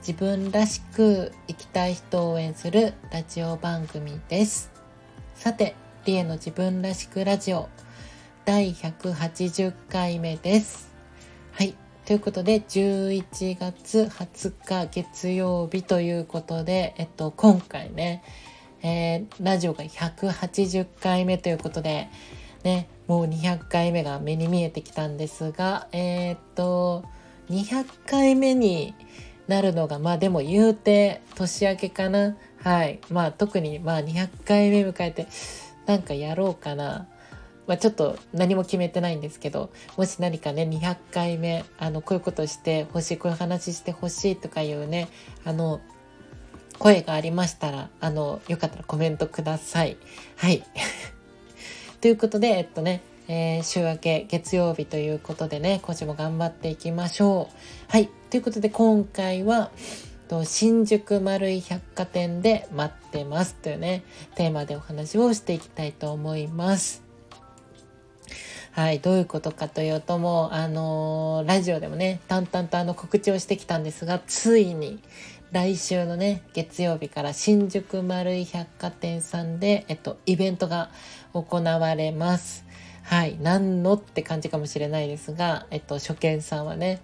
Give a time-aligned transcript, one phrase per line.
[0.00, 4.70] 自分らしく生きたい人を応援するラジオ番組です。
[5.34, 5.74] さて
[6.04, 7.68] リエの自分らしくラジオ
[8.44, 10.88] 第180回目です。
[11.52, 11.74] はい
[12.06, 18.22] ということで11月20日月曜日ということでえっと今回ね
[18.80, 22.08] えー、ラジオが180回目ということで
[22.62, 27.04] ねもう200回目が目に見えてきたんですがえー、っと
[27.50, 28.94] 200回目に
[29.48, 32.36] なるのがまあでも言うて年明けかな。
[32.62, 33.00] はい。
[33.10, 35.26] まあ特にまあ200回目迎えて
[35.86, 37.08] なんかやろうかな。
[37.66, 45.08] まあ、ちょっと何も決めてないんですけどもし何かね200回目あのこういうことしてほしいこういう話してほしいとかいうね
[45.44, 45.82] あの
[46.78, 49.98] 声がありましたらあのよかったらコメントください。
[50.36, 50.64] はい。
[52.00, 57.92] ということでえっとねえー、週明け月曜日ということでね、今週も頑張っていきましょう。
[57.92, 58.08] はい。
[58.30, 59.70] ということで今回は、
[60.44, 64.02] 新宿丸い百貨店で待ってますというね、
[64.34, 67.02] テーマでお話をしていきたいと思います。
[68.72, 75.00] はい、どういうことかというともう、あのー、ラジオでもね、淡々とあの告知をしてきたんですが、ついに
[75.50, 80.90] 来週のね、月曜日から新宿丸い百貨店さんで、えっと、イベントが
[81.34, 82.67] 行われます。
[83.08, 83.38] はい。
[83.40, 87.00] 何のって感じかもしれないですが、えっと、初見さんはね、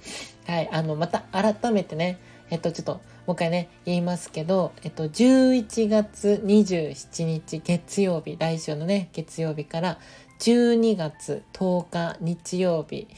[0.47, 0.69] はい。
[0.71, 2.19] あの、また改めてね、
[2.51, 9.99] えっと、ちょっと、もう一回ね、言いますけど、えっと、11月27日月曜日、来週のね、月曜日から
[10.41, 13.09] 12月10日日曜日、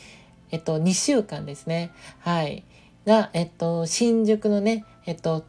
[0.53, 1.91] えっと、2週間ですね。
[2.21, 2.63] はい。
[3.05, 5.45] が、えっと、新宿のね、えっと、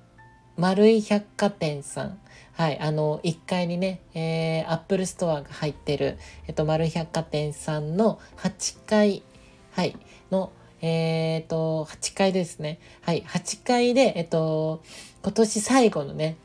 [0.57, 2.19] 丸い百貨店さん
[2.57, 9.21] はい、あの1階にね、えー、アップルストアが入ってる、えっと、丸百貨店さんの8階、
[9.73, 9.95] はい、
[10.31, 10.51] の、
[10.81, 12.79] えー、っと、8階ですね。
[13.01, 14.81] はい、8階で、えっと、
[15.21, 16.37] 今年最後のね、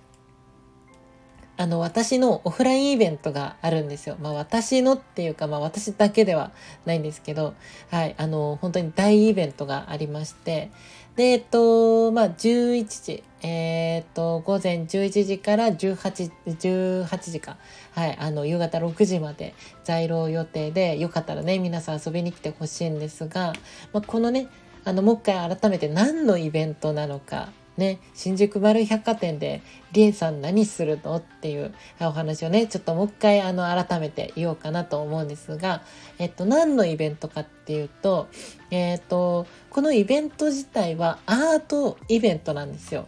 [1.63, 4.17] あの、私のオフラインイベントがあるんですよ。
[4.21, 6.51] まあ、私のっていうか、まあ、私だけでは
[6.87, 7.55] ないんですけど、
[7.89, 10.73] はい、あの、本当に大イベントがありまして、
[11.15, 17.59] で、えっと、まあ、11時、えー、っと、午前11時から18、18時か。
[17.93, 23.53] はい、あの、夕方6時まで在廊予定で、よかったらね、皆さん遊びに来てほしいんですが、
[23.93, 24.49] まあ、このね、
[24.83, 29.63] あの、もう一回改めて何のイベントなのか、ね、新宿丸百貨店で、
[29.93, 31.17] りえさん何するの？
[31.17, 35.83] っていうお話をね、ちょっともう一回あの改めて言おうかなと思うんですが、
[36.19, 38.29] えっと、何のイベントかっていうと、
[38.71, 43.07] えっと、このイベント自体はアートイベントなんですよ。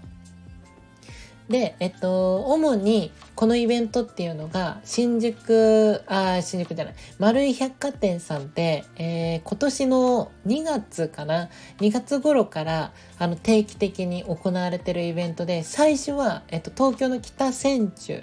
[1.49, 11.51] で、えっと、主にこのイベントっていうのが、新宿、あ、新宿じゃない、丸い百貨店さんで、えー、今年の2月かな、
[11.81, 18.23] 2月頃から、あの、定期的に行われてるイベントで、最初は、えっと、東京の北千住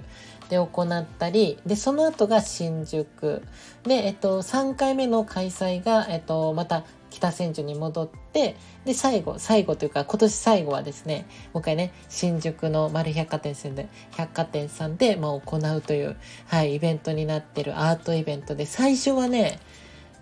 [0.50, 3.44] で行ったり、で、その後が新宿。
[3.84, 6.84] で、えっと、3回目の開催が、えっと、また
[7.22, 13.88] 北千住に戻ってで最後最後というか今年最後はですねもう一回ね新宿の丸百貨店さんで
[14.18, 16.18] 百貨店さんで、まあ、行うという、
[16.48, 19.60] はい、イベントになってるアートイベントで最初はね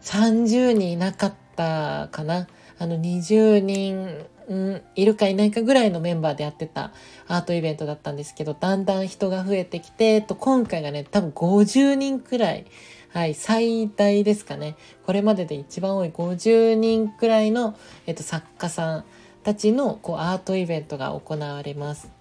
[0.01, 2.47] 30人いなかったかな。
[2.81, 6.91] あの20人ん、いるかいないかぐらいのメンバーでやってた
[7.27, 12.65] アートイベントだったんですけどだんだん人が増えてきてと今回がね多分50人くらい
[13.11, 14.75] はい、最大ですかね。
[15.05, 17.75] これまでで一番多い50人くらいの、
[18.05, 19.05] えっと、作家さん
[19.43, 22.11] たちのこうアートイベントが行われます。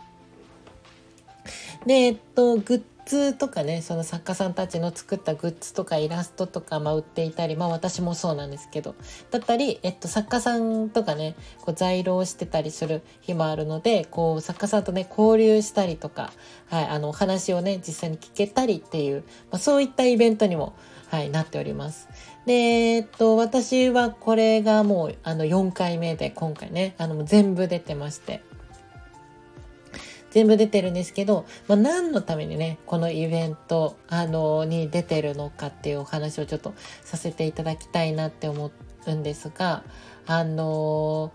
[1.87, 8.95] で、えっと、グッズとかねその作家さんたちの作ったグッズとかイラストとか、まあ、売っていたりまあ私もそうなんですけど
[9.31, 16.33] だったり、えっと、作家さんとかねこう在廊してたりする日もあるのでこう作家さんとね交流したりとか、
[16.67, 20.75] はい、あのお話をね実際に聞けたりっていう、まあ、そういったイベントにも、
[21.09, 22.09] はい、なっております。
[22.45, 28.43] で、えっと、私はこれがもうあの4回目で今回ねあの全部出てまして
[30.31, 38.71] 全部出てるんですけど、まあ、何のためにねこのイベントあのに出てるのかっていうお話をちょっとさせていただきたいなって思
[39.07, 39.83] うんですが
[40.27, 41.33] あの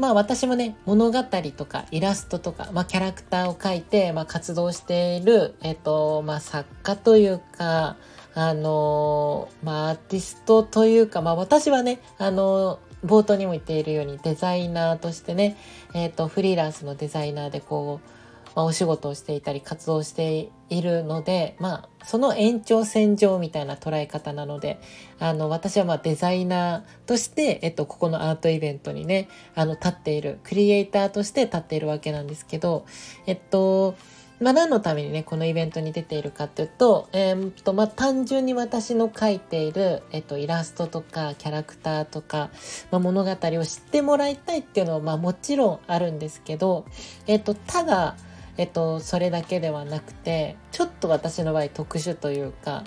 [0.00, 7.98] まあ私もね、物語とかイラストとか、まあキャラクターを描いて、まあ活動している、えっと、まあ作家というか、
[8.32, 15.56] あのまあアーティストというか、まあ私はね、あの冒頭にも言っているようにデザイナーとしてね、
[15.94, 24.80] えっと、フリーランスのデザイナーでこう、まあ、お仕事をしていたり活動しているので、まあ、その延長線上みたいな捉え方なので
[25.18, 32.86] あの私はまあデザイナーとして、えっと、ここのアートイベントにねあの立っているクリエイターとして立っているわけなんですけど
[33.26, 33.96] えっと
[34.40, 42.48] まあ、何のためにね、このイベントに出ているかっていうと、えー、っと、まあ、単純に私の描いている、えっと、イラストとか、キャラクターとか、
[42.90, 46.86] まあ、物語を知ってもらいたいっていうのは、まあ、もちろんあるんですけど、
[47.26, 48.16] えっと、ただ、
[48.56, 52.84] えっと、それだけではなくて、ちょっと私の場合特殊というか、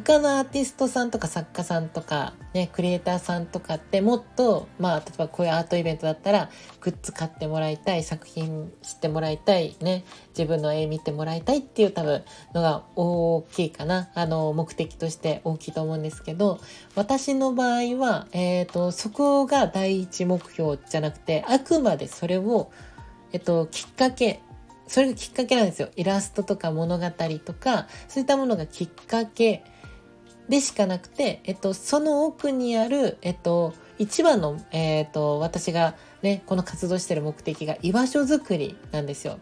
[0.00, 6.50] 他のアーティストさんとか作家さんとか、ね、クリエイターさんとかってもっと、まあ、例えばこういうアートイベントだったら、
[6.80, 10.04] グッズ買ってもらいたい、作品知ってもらいたい、ね、
[10.36, 14.10] 自分の絵見てもらいたいっていう多分のが大きいかな。
[14.14, 16.60] あの、目的として大きいと思うんですけど、
[16.94, 22.70] 私の場合は、えっ、ー、と、そこが第一目標じゃなくて、あくまでそれを
[23.32, 24.40] えっと、きっかけ、
[24.86, 25.88] それがきっかけなんですよ。
[25.96, 27.10] イラストとか物語
[27.44, 29.64] とか、そういったものがきっかけ
[30.48, 39.38] でしかなくて、えっと、その奥にある、えっと、一番の、えっと、私がね、この活動してる目的が居場所づくりなんですよ。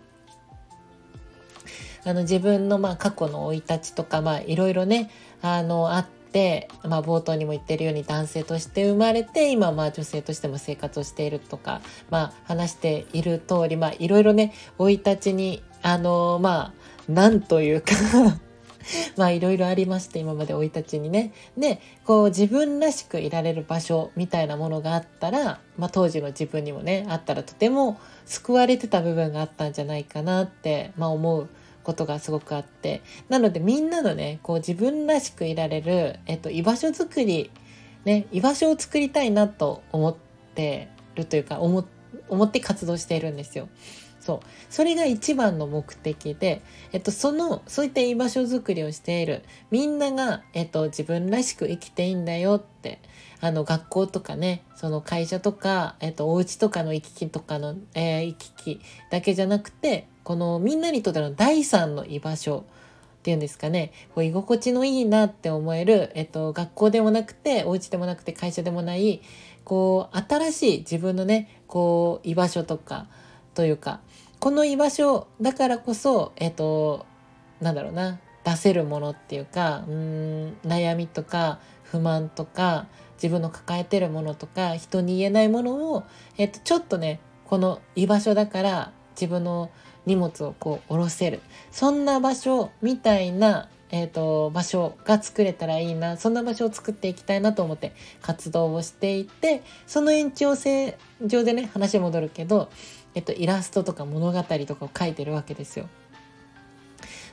[2.06, 5.10] あの自分のまあ過去の生い立ちとかまあいろいろね
[5.40, 11.80] あのあって、まあ、冒頭にも言ってるように男性として生まれて今まあ女性としても生活をしているとか、
[12.10, 16.74] まあ、話している通り、まあ、いろいろね生い立ちにあのま
[17.08, 17.92] あなんというか
[19.16, 21.32] まあいろいろありまして今まで生い立ちにね。
[21.56, 31.48] でこう自分らしくいられる場所みたいなものがあったら、まあ、当時の自分にもねあったらとても救われてた部分があったんじゃないかなって、まあ、思う
[31.82, 37.50] ことがすごくあってなのでみんなのねこう自分らしくいられる、えっと、居場所づくり、
[38.04, 40.16] ね、居場所を作りたいなと思っ
[40.54, 41.86] てるというか思
[42.28, 43.68] 思って活動しているんですよ。
[44.24, 44.40] そう。
[44.70, 46.62] それが一番の目的で、
[46.92, 53.00] えっと、そのそういった居場所づくりをしているみんなが、えっと、自分らしく生きていいんだよって
[53.40, 58.80] あの学校とかねその会社とか、えっと、お家とかの行き来とかの、えー、行き来
[59.10, 62.64] だけじゃなくてこのみんなにとっての第三の居場所
[63.18, 63.92] っていうんですかね。
[64.14, 69.22] こう居心地のいいなって思える、えっと、学校でもなくてお家でもなくて会社でもない
[69.64, 73.06] こう新しい自分のねこう居場所とか
[73.54, 74.00] というか
[74.44, 77.06] この居場所だからこそえっと
[77.62, 86.02] なんだろうな出せるものっていうかうん悩みとか不満とか自分の抱えてるものとか人に言えないものを、
[86.36, 89.70] えっと、ちょっとねこの居場所だから自分の
[90.04, 91.40] 荷物をこう下ろせる。
[91.70, 102.68] そんな場所みたいな、えーと、場所が作れたらいいなそんな場所を作っていきたいなと思って活動をしていてその延長線上でね話戻るけど、
[103.14, 105.88] えっと、イラストとか物語とかを書いてるわけですよ。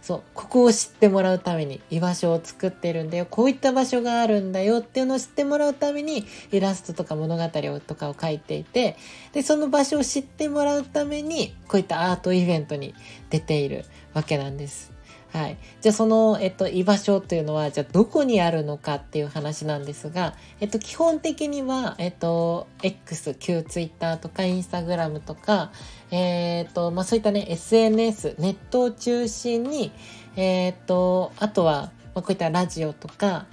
[0.02, 7.50] そうここを知ってもらうために居場所を作ってるんだよこういった場所があるんだよっていうのを知ってもらうためにイラストとか物語
[7.86, 8.98] とかを書いていて
[9.32, 12.96] でその場所を知ってもらうためにこういったアートイベントに
[13.30, 14.91] 出ているわけなんです。
[15.34, 15.58] はい。
[15.80, 25.72] じゃあその、えっと、居場所というのは、じゃあどこにあるのかっていう話なんですが、えっと、基本的には、えっと、X、旧 Twitter とか Instagram とか、
[26.12, 29.92] えっと、まあ、そういったね、SNS、ネットを中心に、
[30.36, 33.46] えっと、あとは、まあ、こういったラジオとか、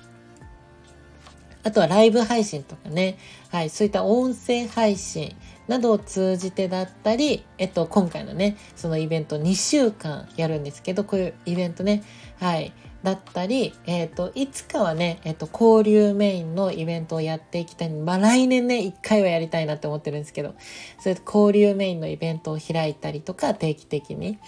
[1.62, 3.18] あとはライブ配信とかね、
[3.50, 5.36] はい、そういった音声配信、
[5.68, 12.02] などを通じてだったり、えっと、今回のね、そのイベント2週間やるんですけど、こういうイベントね、
[12.40, 12.72] はい、
[13.02, 17.90] だったり、えっと、いつかはね、えっと、交流メインのイベントをやっていきたい。
[17.90, 20.54] まあ、来年ね、1回はやりたいなって思ってるんですけど、
[20.98, 24.38] それ交流メインのイベントを開いたりとか、定期的に。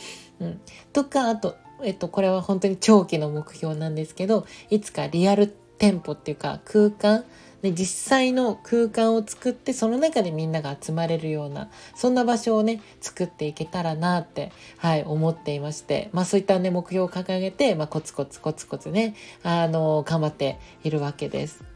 [0.40, 0.60] うん。
[0.92, 5.46] とか、あと、えっと、これは本当に長期の目標なんですけど、いつかリアル
[5.78, 7.24] 店舗っていうか、空間、
[7.62, 21.70] で実際の空間を作ってその中でみんなが集まれるようなそんな場所をね作っていけたらなって、はい、思っていまして、まあ、そういったね目標を掲げて、まあ、コツコツコツコツねあの頑張っているわけです。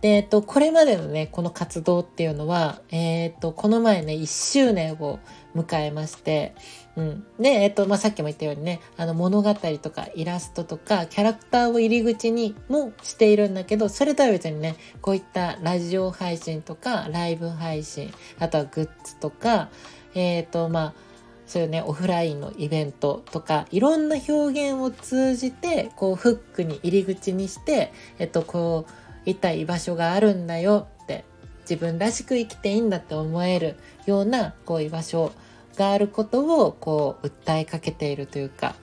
[0.00, 5.18] で、えっと、これまでのね、この活動っていうのは、え、っと、この前ね、1周年を
[5.54, 6.54] 迎えまして、
[6.96, 7.24] うん。
[7.38, 19.70] で、えっと、まあ、さっきも言ったようにね、あの、物語とかイラストとか、キャラクターを入り口にもしているんだけど、それとは別にね、こういったラジオ配信とか、ライブ配信、あとはグッズとか、
[20.14, 20.94] えっと、まあ、
[21.46, 28.92] そういうね、オフラインのイベントとか、いろんな表現を通じて、こう、フックに入り口にして、えっと、こう、
[29.28, 30.86] いた居場所があるんだよ
[31.70, 35.32] 自分らしく生きていいんだって思えるようなこう居場所
[35.76, 38.74] があることをこう訴えかけているというか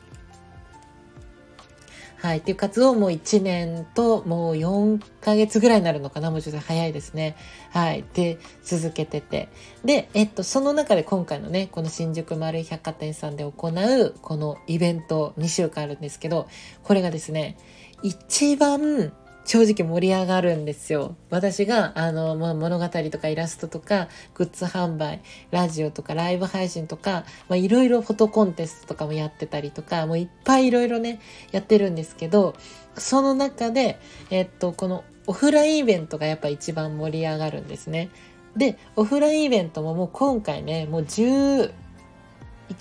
[2.20, 2.40] はい。
[2.40, 7.36] っていう活動も1年ともう4ヶ月ぐらいになるのかなもうちょっと早いですね。
[7.70, 8.04] はい。
[8.16, 9.50] で、続けてて。
[9.86, 16.48] で、えっと、その中で今回のね、この新宿丸井百貨店さんで行うこのイベント2週間あるんですけど、
[16.84, 17.56] これがですね、
[18.02, 19.14] 一番
[19.48, 21.16] 正直盛り上がるんですよ。
[21.30, 31.22] 私が、あの、物語とかイラストとか、グッズ販売、ラジオとかライブ配信とか、まあ、いろいろフォトコンテストとかもやってたりとか、もういっぱいいろいろね、
[31.54, 32.56] やってるんですけど、
[32.98, 34.02] その中で、
[34.32, 38.10] えっと、このオフラインイベントがやっぱ一番盛り上がるんですね。
[38.58, 41.72] で、オフラインイベントももう今回ね、もう11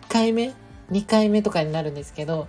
[0.08, 0.52] 回目
[0.90, 2.48] ?2 回目とかになるんですけど、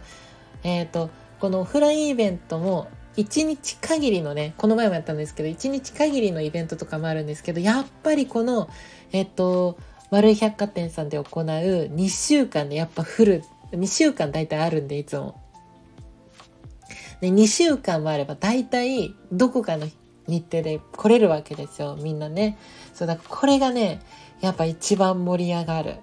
[0.64, 8.70] えっ、と、このオフラインイベントも1日限りのね、この前もやったんですけど、1日限りのイベントとかもあるんですけど、やっぱりこの、
[9.12, 9.78] えっと、
[10.12, 15.42] 丸い百貨店さんで行う2週間でやっぱフル、2週間大体あるんで、いつも。
[17.20, 19.88] で、2週間もあれば大体どこかの
[20.28, 22.58] 日程で来れるわけですよ、みんなね。
[22.94, 24.00] そう、だからこれがね、
[24.42, 25.96] やっぱ一番盛り上がる。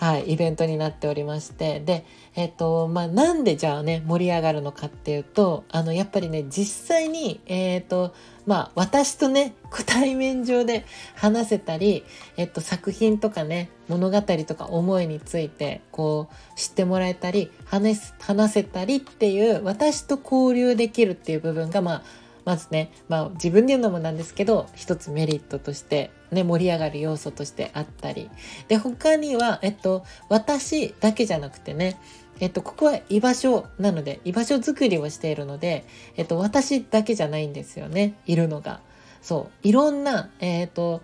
[0.00, 8.14] はい、イベントになっておりまして、で、えっと、まあ、なんでじゃあね、盛り上がるのかっていうと、あの、やっぱりね、実際に、えっと、
[8.46, 9.52] まあ、私とね、
[9.84, 12.02] 対面上で話せたり、
[12.38, 22.02] えっと、作品とかね、物語とか思いについて、こう、知ってもらえたり、話話せたりっていう、私と交流できるっていう部分が、まあ、
[22.50, 28.28] まずね、まあ自分で言うのもなんですけど、一つメリットとして、ね、盛り上がる要素としてあったり。
[28.66, 31.96] で、他には、えっと、私だけじゃなくてね、
[32.40, 35.84] えっと、ここは居場所なので、居場所づくりをしているので、
[36.16, 38.80] えっと、私だけじゃないんですよね、いるのが。
[39.22, 41.02] そう、いろんな、えっと、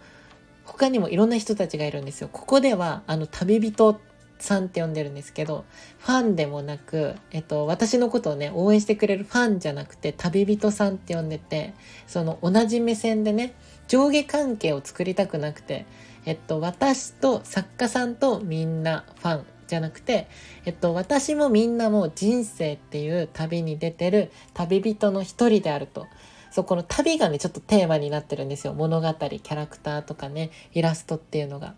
[0.64, 2.28] 他にもいろんな人たちがいるんですよ。
[2.32, 4.00] ここでは、あの、旅人
[4.38, 5.64] さんって呼んでるんですけど、
[5.98, 11.74] ファンでもなく、えっと、私のことをね、応援してくれるファンじゃなくて、旅人さんって呼んでて、
[12.06, 13.54] その同じ目線でね、
[13.88, 15.86] 上下関係を作りたくなくて、
[16.24, 20.28] えっと、私と作家さんとみんなファンじゃなくて、
[20.64, 26.06] えっと、私もみんなも人生っていう旅に出てる旅人の一人であると。
[26.50, 28.74] そ、この旅がね、ちょっとテーマになってるんですよ。
[28.74, 31.74] 物語、キャラクターとかね、イラストっていうのが。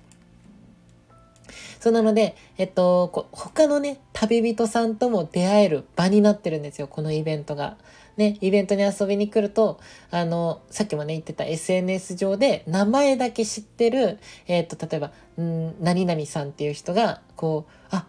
[1.81, 7.77] そうなので、えっと、他のね、旅人さんとも出会える場になってるんですよ、このイベントが。
[8.17, 9.79] ね、イベントに遊びに来ると、
[10.11, 18.07] あの、さっきもね、言ってた SNS 上で名前だけ知ってる、えっと、例えば、ん何々さんっていう人が、こう、あ、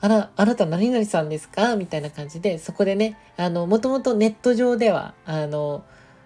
[0.00, 1.76] あら、あなた何々さんですか？
[1.76, 5.84] みたいな感じで、そこでね、あの、もともとネット上では、あの、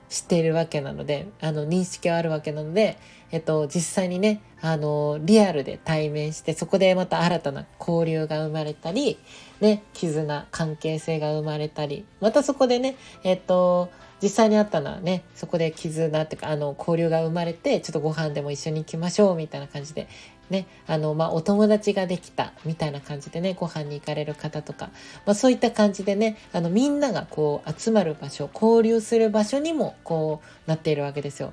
[0.09, 2.99] 知っているわけなので、あの、認識はあるわけなので、
[3.33, 9.19] えっと、実際にね、あの、リアルで対面して、そこでまた新たな交流が生まれたり、
[9.61, 13.91] ね、絆、関係性が生まれたり、またそこでね、えっと、
[14.23, 20.09] 実際にあったのはね、そこで絆っていうか、あの、交流が生まれて、ちょっとご飯でも一緒に行きましょう、みたいな感じで、
[20.50, 24.91] ね、あの、まあ、お友達ができた、みたいな感じでね、ご飯に行かれる方とか、
[25.25, 31.53] まあ、そういった感じでね、あの、みんながこう、集まる場所、交流する場所にも、こう、なっているわけですよ。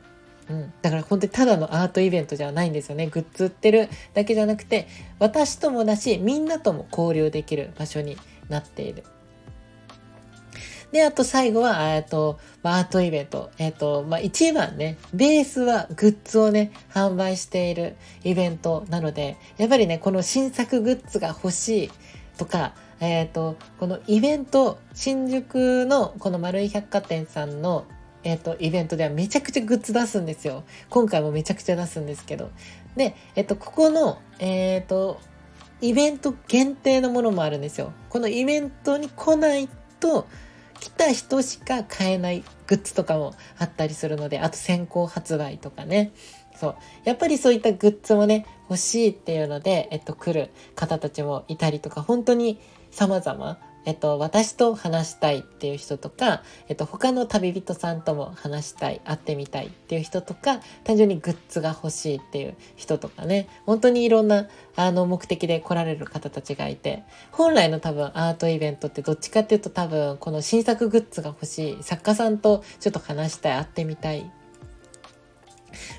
[0.49, 3.07] うん、だから本当にただのアートイベントじゃないんですよね。
[3.07, 4.87] グッズ売ってるだけじゃなくて、
[5.19, 8.17] 私ともだし、みんなとも交流できる場所に
[8.49, 9.03] なっている。
[10.93, 13.49] で、あと最後は、えっと、アートイベント。
[13.57, 21.91] えっと、まあ、一番ね、ベースはグッズをね、販売しているイベントなので、やっぱりね、この新作グッズが欲しい
[22.37, 27.85] とか、えっ、と、このイベント、新宿のこの丸い百貨店さんの
[28.23, 30.63] えっ、と、イベントではめちゃくちゃグッズ出すんですよ。
[30.91, 32.51] 今回もめちゃくちゃ出すんですけど。
[32.95, 35.19] で、えっ、と、ここの、えっ、と、
[35.81, 37.93] イベント限定のものもあるんですよ。
[38.09, 39.67] このイベントに来ない
[39.99, 40.27] と、
[41.03, 46.11] た人しか買えないグッズとかもあったりするので、あと先行発売とかね。
[46.55, 46.75] そう。
[47.03, 52.59] やっぱりそういったグッズもね、欲しいっていうので、えっと、来る方たちもいたりとか、本当に
[52.91, 74.31] 様々えっと、私と話したいっていう人とか、えっと、他の旅人さんとも話したい、会ってみたいっていう人とか、単純にグッズが欲しいっていう人とかね、本当にいろんな、あの、目的で来られる方たちがいて、本来の多分アートイベントってどっちかっていうと多分、この新作グッズが欲しい、作家さんとちょっと話したい、会ってみたい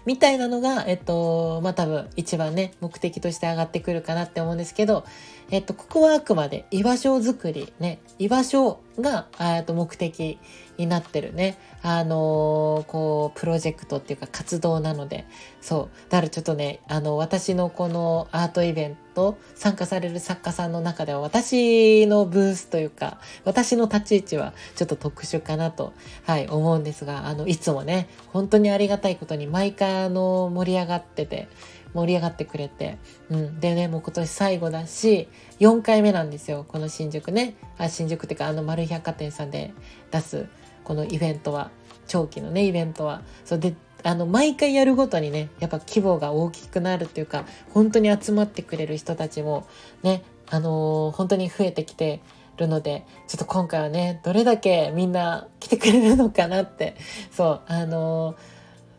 [0.07, 5.05] みたいなのが、えっと、まあ、多分一番ね、目的として上がってくるかなって思うんですけど、
[5.51, 10.39] えっと、ここはあくまで居場所づくり、ね、居場所が、えっと、目的
[10.77, 15.25] になってるね、あのー、こう、プロジェクトっていうか活動なので、
[15.61, 16.11] そう。
[16.11, 25.93] だからちょっとね、あの、私のこのアートイベント、参加される作家さんの中では、私のブースというか、私の立ち位置はちょっと特殊かなと、
[26.25, 31.49] はい、思うんですが、あの、いつもね、本当にありがたいことに毎回、あの、盛り上がってて、
[31.95, 32.99] 盛り上がってくれて、
[33.31, 33.61] うん。
[33.61, 35.29] でね、もう今年最後だし、
[35.61, 36.65] 4回目なんですよ。
[36.67, 37.55] この新宿ね。
[37.79, 39.73] あ、新宿っていうか、あの、丸百貨店さんで
[40.11, 40.47] 出す、
[40.85, 41.71] このイベントは、
[42.07, 43.23] 長期のね、イベントは。
[43.45, 49.67] そうで、あの、毎回やるごとにね、やっぱ規模が大きくなるっていうか、本当に集まってくれる人たちも、
[50.03, 52.21] ね、あのー、本当に増えてきて、
[52.57, 56.97] るので、ちょっと今回はね、どれだけみんな来てくれるのかなって、
[57.31, 58.37] そう、あのー、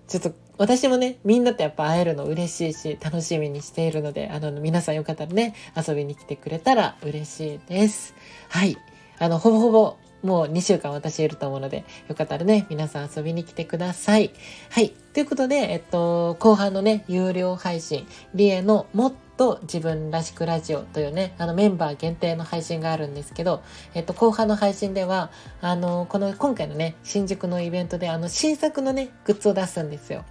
[0.08, 8.16] ちょっと私もね、みんなとやっぱ会えるの嬉しいし、楽しみにしているので、あの、皆さんよかったらね、遊びに来てくれたら嬉しいです。
[8.50, 8.78] はい。
[9.20, 14.32] あの、ほぼほぼ、もう2週間私いると思うので、よかったらね、皆さん遊びに来てください。
[14.72, 14.90] はい。
[15.14, 23.62] ということで、えっと、後半のね、有料配信、リエのもっと自分らしくラジオというね、あのメンバー限定の配信があるんですけど、
[23.94, 25.30] えっと、後半の配信では、
[25.62, 30.26] あの、この今回のね、新宿のイベントで、あの、新作のね、グッズを出すんですよ。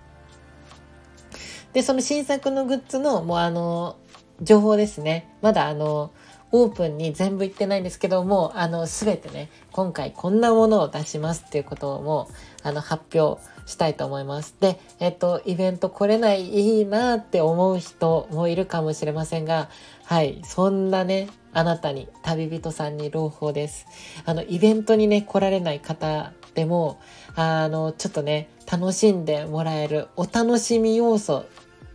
[1.74, 3.96] で、その新作のグッズの、もうあの、
[4.40, 5.28] 情報ですね。
[5.42, 6.12] まだあの、
[6.52, 12.28] オープンに全部言ってないんですけども、あの、すべてね、今回こんなものを出しますっていうことをも
[12.62, 14.54] あの、発表したいと思います。
[14.60, 19.68] で、えっと、イベント来れないいいなって思う人もいるかもしれませんが、
[20.04, 23.86] はい、そんなね、あなたに、旅人さんに朗報です。
[24.24, 27.00] あの、イベントにね、来られない方でも、
[27.34, 31.44] あの、ちょっとね、楽しんでもらえるお楽しみ要素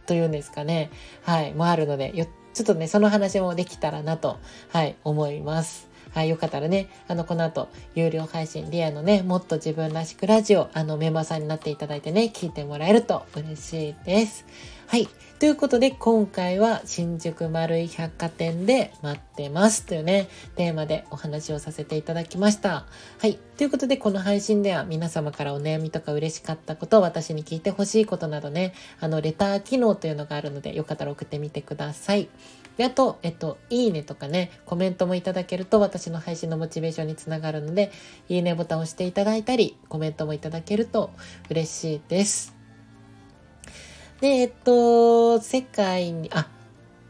[0.10, 0.90] というんですかね。
[1.22, 2.12] はい、もあるので、
[2.54, 4.40] ちょっとね、その話もできたらなと、
[4.70, 5.88] はい、思います。
[6.12, 14.46] はい、よかったらね、あの、この後、有料配信、リアのね、もっと自分らしくラジオ、あの、メンバーさんになっていただいてね、聞いてもらえると嬉しいです。
[14.88, 15.08] はい。
[15.40, 22.88] ということで、今回は新宿丸い百貨店で待ってますというね、テーマでお話をさせていただきました。
[23.20, 23.40] はい。
[23.58, 32.28] ということで、この配信では皆様からお悩みとか嬉しかったこと、私に聞いてほしいことなどね、あの、レター機能というのがあるので、よかったら送ってみてください。
[32.80, 37.92] で、あと、えっと、いいねとかね、コメントもいただけると私の配信のモチベーションにつながるので、
[38.30, 41.12] いいねボタンを押していただいたり、コメントもいただけると
[41.50, 42.56] 嬉しいです。
[44.22, 46.48] で、えっと、世界に、あ、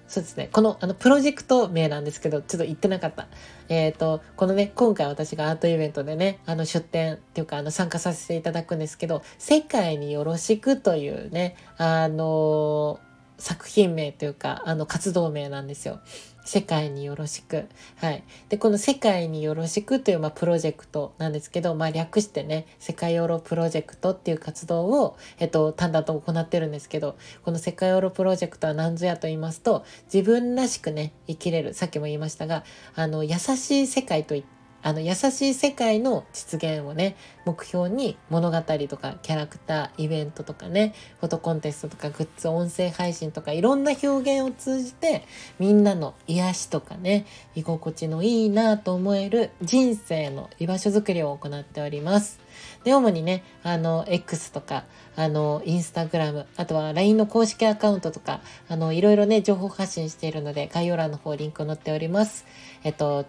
[0.08, 0.50] そうですね。
[0.52, 3.28] この、あの、プロジェクト名なんですけど、ちょっと言ってなかった。
[3.68, 13.00] えっ、と、このね、今回私がアートイベントでね、あの、出展っていうか、あの、参加させていただくんですけど、世界によろしくというね、あの
[13.40, 16.00] 作品名というか、あの、活動名なんですよ。
[16.46, 17.68] 世界によろしく。
[17.98, 18.24] はい。
[18.50, 31.74] で、この世界によろしくという、まあ、プロジェクトなんですけど、まあ、略してね、世界ヨーロプロジェクトっていう活動を、えっと、単々と行ってるんですけど、この世界ヨーロプロジェクトは何ぞやと言いますと、自分らしくね、生きれる。
[31.74, 32.64] さっきも言いましたが、
[32.96, 37.16] あの、優しい世界といって、あの優しい世界の実現をね
[37.46, 45.24] 目標に物語とかキャラクターイベントとかねフォトコンテストとかグッズ音声配信とかいろんな表現を通じて
[45.60, 52.40] みんなの癒しとかね居心地のいいなと思える人生の居場所づくりを行っております。
[52.84, 62.46] で、主にね、あの、X とか、あの、インスタグラム、あとは LINE の公式アカウントとか、あの、いろいろね、情報発信しているので、概要欄の方リンク載っております。
[62.84, 63.26] えっと、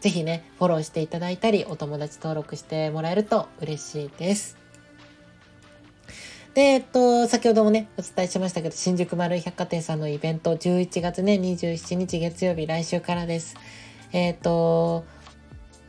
[0.00, 4.56] ぜひね、フォローしていただいたり、お友達登録してもらえると嬉しいです。
[6.54, 13.56] で、えっと、先ほどもね、お伝えしましたけど、新宿丸百貨店さんのイベント、11月ね、27日月曜日、来週からです。
[14.12, 15.04] えっと、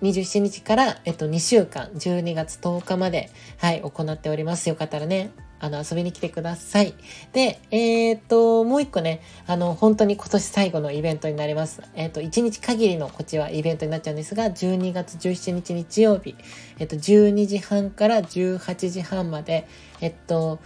[0.02, 4.70] 27日から、えっと、2週間、12月10日まで、はい、行っております。
[4.70, 6.94] よかったらね、あの、遊びに来てください。
[7.34, 11.82] で、えっ、と、もう一個ね、あの、本当に今年最後のイベントになります。
[11.96, 16.36] えっ、と、1日限りのこっちはイベントになっちゃうんですが、12月17日日曜日、
[16.80, 19.68] えっ、と、12時半から18時半まで、
[20.02, 20.60] えっと、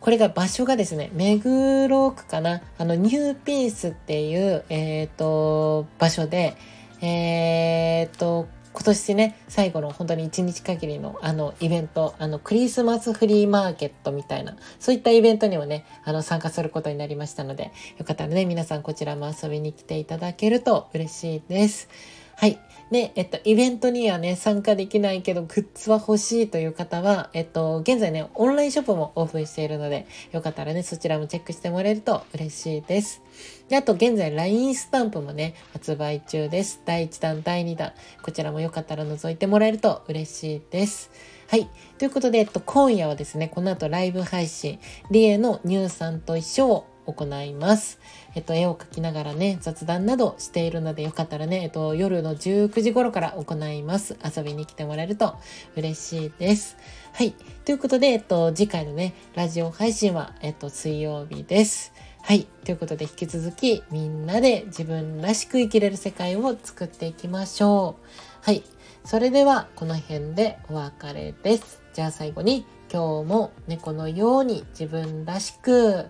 [0.00, 6.56] これが場所がですね、目黒区かな、あの、ニューピースっていう、えっ、と、場所で、
[7.00, 21.88] え、っと、今年ね、最後の本当に1日限りのあのイベント、あのクリスマスフリーマーケットみたいな、そういったイベントにもね、あの参加することになりましたので、よかったらね、皆さんこちらも遊びに来ていただけると嬉しいです。
[22.36, 22.58] はい。
[22.94, 33.20] で、えっと、イベントにはね、参加できないけど、グッズは欲しいという方は、えっと、現在ね、オンラインショップもオープンしているので、よかったらね、そちらもチェックしてもらえると嬉しいです。
[33.68, 36.82] で、あと、現在、LINE スタンプもね、発売中です。
[36.84, 37.94] 第1弾、第2弾。
[38.22, 41.10] こちらもよかったら覗いてもらえると嬉しいです。
[41.48, 41.68] はい。
[41.98, 44.78] ということで、えっと、今夜はですね、この後ライブ配信、
[45.10, 47.98] リエのニューさんと一緒を行います。
[48.34, 54.16] えっと、絵を描きながらね、雑談などしているので、よかったらね、えっと、夜の19時頃から行います。
[54.24, 55.36] 遊びに来てもらえると
[55.76, 56.76] 嬉しいです。
[57.12, 57.32] はい。
[57.64, 61.92] ということで、えっと、次回のね、ラジオ配信は、えっと、水曜日です。
[62.22, 62.46] はい。
[62.64, 68.06] ということで、引き続き、みんなで自分らしく生きれる世界を作っていきましょう。
[68.40, 68.62] はい。
[69.04, 71.82] それでは、この辺でお別れです。
[71.92, 76.06] じゃあ最後に、今日も猫のように自分らしく、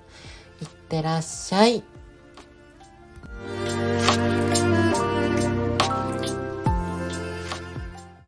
[0.95, 1.83] ってらっしゃい。